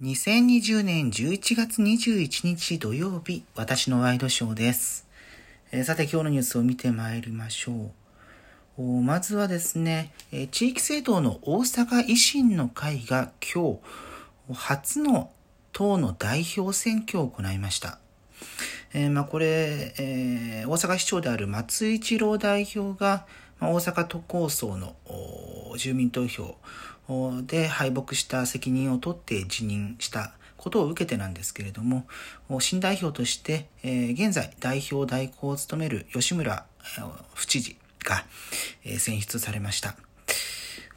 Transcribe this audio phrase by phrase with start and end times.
[0.00, 5.08] 2020年11月21日土曜日、私のワイドショーです。
[5.72, 7.90] えーさて今日のニュースを見てまいりましょ
[8.78, 8.82] う。
[9.02, 13.80] まずはですね、えー地域政党の大阪維新の会が今
[14.48, 15.32] 日、初の
[15.72, 17.98] 党の代表選挙を行いました。
[18.94, 23.26] えーまあこれ、え大阪市長である松井一郎代表が、
[23.60, 24.94] 大阪都構想の
[25.76, 26.56] 住民投票
[27.46, 32.06] で敗北した責任を取って辞任したことを受けてなんですけれども、
[32.60, 36.66] 新代表として、現在代表代行を務める吉村
[37.34, 38.24] 府知事が、
[38.98, 39.96] 選出されました。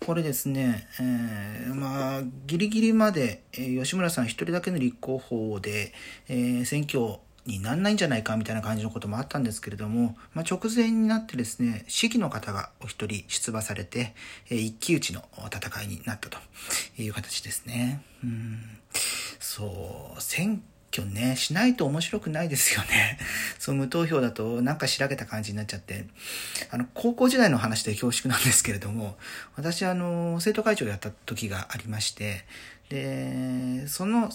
[0.06, 5.94] これですね、えーまあ、ギリギリまで、えー吉村さん一人だけの立候補で、
[6.28, 14.14] えー選挙になんないんじゃないかみたいな感じのこともあったんですけれども、まあ、直前になってですね、市議の方がお一人出馬されて、
[14.50, 15.24] えー一騎打ちの
[15.54, 16.38] 戦いになったと
[16.98, 18.02] いう形ですね。
[18.24, 18.60] うん
[19.40, 23.18] そう、選挙ね、しないと面白くないですよね。
[23.58, 26.06] そう、無投票だとなんかしらけた感じになっちゃって、
[26.70, 29.18] あの、高校時代の話で恐縮なんですけれども、
[29.56, 32.46] 私、あの、生徒会長をやった時がありまして、
[32.90, 34.32] で、その、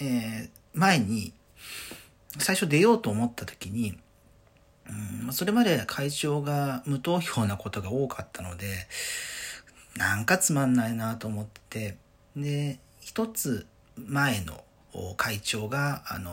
[0.00, 1.32] えー前に、
[2.38, 3.98] 最初出ようと思った時に、
[5.26, 8.86] うん、それまで会長が無投票なことが多かったので、
[9.96, 11.96] なんかつまんないなと思って、
[12.36, 14.64] で、一つ前の
[15.16, 16.32] 会長が、あの、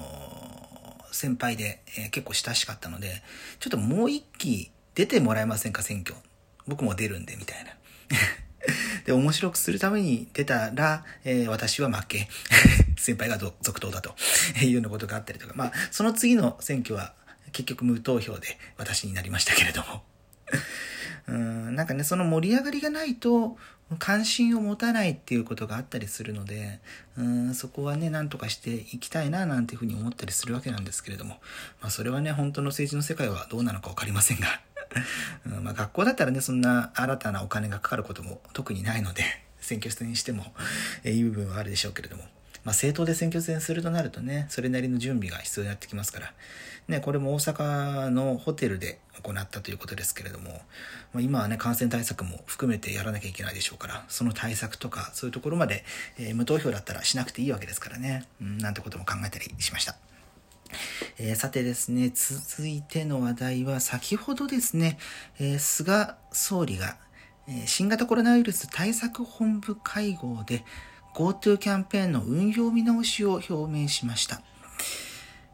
[1.12, 3.24] 先輩で、えー結構親しかったので、
[3.60, 6.16] ちょっともう一期出てもらえませんか、選挙。
[6.68, 7.72] 僕も出るんで、みたいな。
[9.06, 12.28] で、面白くするために出たら、えー私は負け。
[13.08, 14.16] 先輩が続投だと
[14.62, 15.54] いうようなことがあったりとか。
[15.56, 17.14] まあ、その次の選挙は
[17.54, 20.04] 結局無投票で私になりましたけれども。
[21.28, 23.58] うん、なんかね、その盛り上がりがないと、
[24.00, 26.80] 関心を持たないっていうことがあったりするので、
[27.18, 31.40] うん、そこはね、なんとかしていきたいな、なんていうふうに思ったりするわけなんですけれども、
[31.82, 34.62] まあ、それはね、本当の政治の世界はどうなのかわかりませんが、
[35.48, 39.24] うんまあ、学校だったらね、そんな新たなお金がかかることも特にないので、
[39.60, 40.54] 選挙戦にしても、
[41.04, 42.24] えいい部分はあるでしょうけれども、
[42.68, 46.34] まあ、政党で選挙戦するとなるとね、それなりの準備が必要になってきますから、
[46.90, 50.50] ね、これも大阪のホテルで行ったということですけれども、
[51.14, 55.86] まあ、今はね、感染対策も含めてやらなきゃいけないでしょうから、その対策とか、そういうところまで、
[56.20, 59.96] えー無投票だったらしなくていいわけですからね、うん、なんてことも考えたりしました。
[61.20, 65.00] えーさてですね、続いての話題は、先ほどですね、
[65.40, 66.98] えー菅総理が、
[67.48, 70.66] え新型コロナウイルス対策本部会合で
[71.14, 74.42] GoTo キャンペーンの運用見直しを表明しました。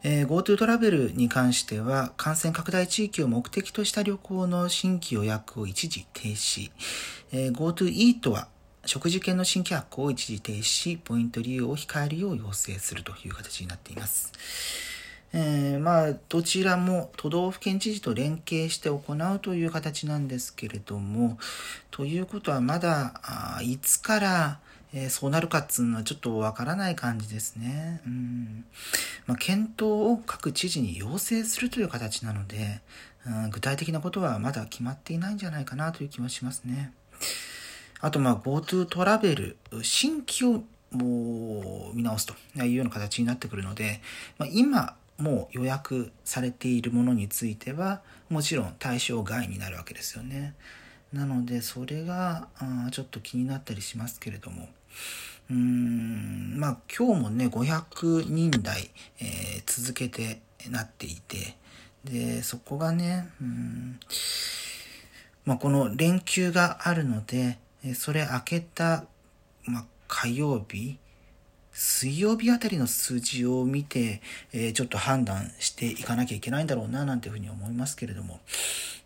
[0.02, 6.70] えー GoTo トラベルに関しては、感染拡大地域を目的とした旅行の新規予約を一時停止。
[7.32, 8.48] えー GoTo イートは、
[8.86, 14.30] 食事券の新規発行を一時停止し、ポイント利用を控えるよう要請するという形になっています。
[15.36, 19.02] えーまあ、どちらも都道府県知事と連携して行
[19.34, 21.38] うという形なんですけれども、
[21.90, 24.60] ということはまだ、あいつから、
[24.96, 28.00] えーそうなるかっつうのはちょっとわからない感じですね。
[28.06, 28.64] うん
[29.26, 32.80] まあ、検討を各知事に要請するという形なので、
[33.26, 36.92] うん具体的なことはまだ決まっていないんじゃないかなという気はしますね。
[38.00, 40.62] あと、まあ、GoTo トラベル、新規を
[40.94, 44.00] もう見直すというような形になってくるので、
[44.38, 50.54] まあ、今、もう予約されているものについては、もちろん対象外になるわけですよね。
[51.14, 52.48] なので、それが、
[52.90, 54.68] ちょっと気になったりしますけれども、
[55.50, 58.90] うーん、まあ、今日もね、500人台、
[59.20, 60.40] えー続けて
[60.70, 61.56] なっていて、
[62.04, 63.98] で、そこがね、うん、
[65.44, 67.58] まあ、この連休があるので、
[67.94, 69.04] それ明けた、
[69.64, 70.98] まあ、火曜日、
[71.72, 74.22] 水曜日あたりの数字を見て、
[74.52, 78.40] えーちょっと判断していかなきゃいけないんだろうな、なんていうふうに思いますけれども。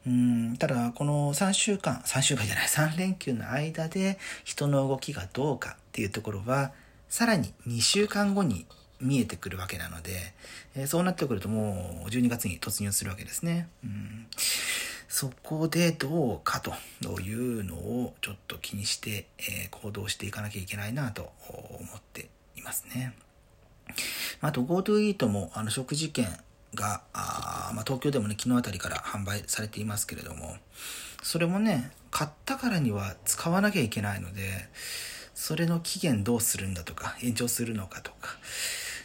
[0.07, 6.73] うん、ただ、この3週間、3週間じゃない、3連休の間で人の動きがどうかっていうところは、
[7.09, 8.67] さらに2週間後に
[9.01, 10.35] 見えてくるわけなので、
[10.75, 13.69] えーそうなってくるともう12月に突入するわけですね。
[13.85, 14.27] うん
[15.11, 23.15] そこでどうかというのをちょっと気にして、えー行動していかなきゃいけないなと思っていますね。
[24.41, 26.27] あと GoTo イートもあの食事券
[26.75, 30.57] があ、まあ、東京でもね昨日あたりから販売されていますけれども
[31.23, 34.69] それもね買ったからには使わなきゃいけないので
[35.35, 38.37] それの期限どうするんだとか延長するのかとか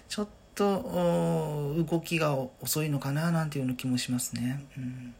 [0.09, 4.63] ちょっと動きが遅いのかななんていうような気もしますね。
[4.77, 5.15] うん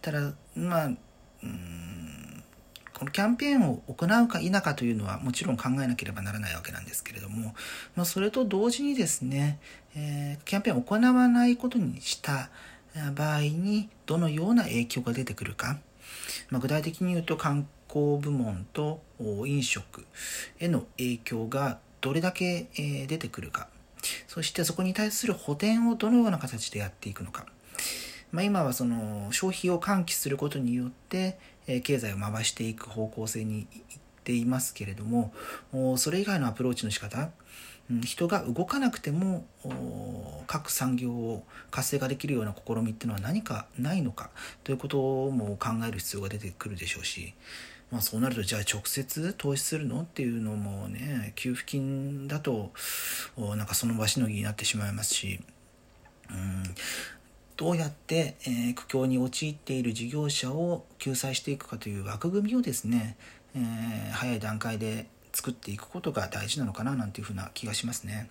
[0.00, 2.11] ただまあうん
[3.02, 7.52] このキャンペーンを行うか否かというのはもちろん考えなければならないわけなんですけれども、
[7.96, 9.58] まあ、それと同時にですね、
[9.96, 12.48] えー、キャンペーンを行わないことにした
[13.16, 15.78] 場合にどのような影響が出てくるか、
[16.50, 20.06] まあ、具体的に言うと観光部門と飲食
[20.60, 22.68] への影響がどれだけ
[23.08, 23.66] 出てくるか。
[24.28, 27.46] そしてそこに対する補填をどのような形でやっていくのか、
[28.32, 31.38] まあ、今はその消費を喚起することによって
[31.84, 33.66] 経済を回していく方向性にいっ
[34.24, 35.32] ていますけれども
[35.98, 37.30] それ以外のアプローチの仕方
[37.90, 39.44] 人が動かなくても
[40.46, 44.30] 各産業を活性化できるような試みっていうのは何かないのか
[44.64, 44.98] ということ
[45.30, 47.34] も考える必要が出てくるでしょうし、
[47.90, 52.72] まあ、そうなるとじゃあ直接投資するのっていうのもね給付金だと
[53.36, 55.40] なんかその場しのぎになってしまいますし、
[56.30, 56.62] うん、
[57.56, 63.16] どうやって、えー、苦境に陥っている事業者を救済していくかという枠組みをですね、
[63.54, 68.30] えー、早い段階で作っていくことが大事なのかななんていうふうな気がしますね。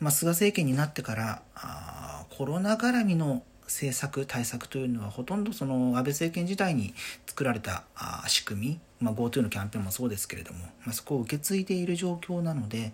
[0.00, 6.92] まあ、菅政権になってからあコロナ絡みの政策対策というのはほとんどその安倍政権時代に
[7.26, 12.92] 作られたあ仕組み、まあ、GoTo のキャンペーンもそうですけれども、まあ、そこを受け継いでいる状況なので、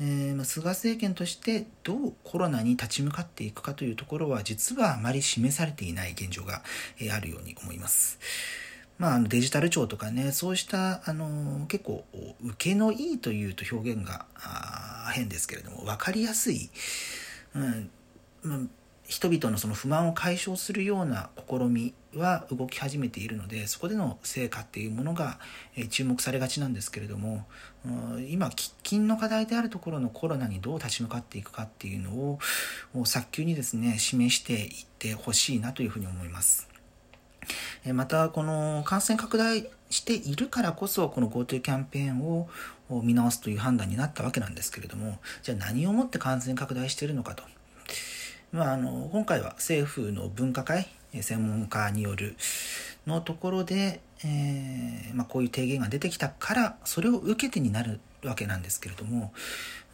[0.00, 6.62] えー、まあ菅政権としてどうコロナに立ち向かっていくかというところは実はあまり示されていない現状が、
[7.00, 8.18] え、あるように思います。
[8.98, 12.04] まあ、デジタル庁とかね、そうした、あの、結構、
[12.44, 14.26] 受けのいいというと表現が
[15.14, 16.68] 変ですけれども、分かりやすい、
[17.54, 18.70] うん、
[19.10, 25.40] 人々のその不満を解消するような試みは動き始めているので、そこでの成果っていうものが、
[25.90, 27.44] 注目されがちなんですけれども、
[28.28, 32.38] 今、喫緊の課題であるところのコロナにどう立ち向かっていくかっていうのを、
[33.04, 34.70] 早急にですね、示していっ
[35.00, 36.68] てほしいなというふうに思います。
[37.92, 42.48] また、この感染拡大しているからこそ、この GoTo キャンペーンを
[43.02, 47.42] 見直すという判断になったわけなんですけれども、じゃあ何をもって感染拡大しているのかと。
[48.52, 52.36] まあ、あの今回は政府の分科会、専門家による
[53.06, 59.32] のところで、えー、まあ、こういう提言が出てきたから、それを受けてになるわけなんですけれども、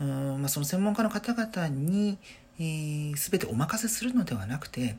[0.00, 2.19] うんまあ、その専門家の方々に、
[2.58, 4.97] えー、全てお任せするのではなくて、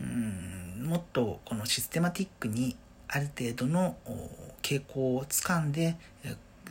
[0.00, 2.76] うんもっとこのシステマティックに
[3.08, 3.96] ある程度の
[4.62, 5.96] 傾向をつかんで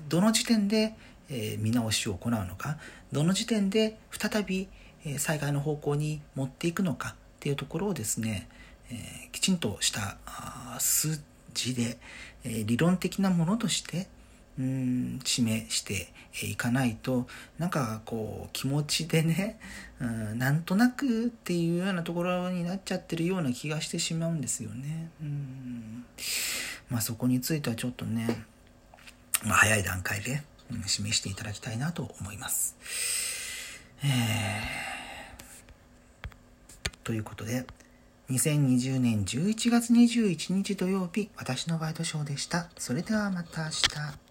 [0.08, 0.96] どの時点で
[1.60, 2.78] 見直しを行うのか
[3.12, 4.70] どの時点で再び
[5.18, 8.48] 災害の方向に持っていくのかっていうところをですね
[8.92, 10.18] えきちんとした
[10.80, 11.22] 数
[11.54, 11.98] 字で
[12.44, 14.08] え理論的なものとして
[14.60, 16.12] うん示して
[16.46, 17.28] いかないと
[17.58, 19.60] なんかこう気持ちでね、
[20.00, 25.10] うん、なんとなくっていうようなところになっちゃってるような気がしてしまうんですよね。
[25.22, 26.06] うん
[26.90, 28.46] まあそこについてはちょっとね、
[29.44, 30.42] まあ、早い段階で
[30.86, 32.76] 示していただきたいなと思います。
[34.04, 34.97] えー、
[37.08, 37.66] ということで
[38.32, 42.70] 2020年11月21日土曜日私のバイトショーでした。
[42.78, 44.27] それではまた明日。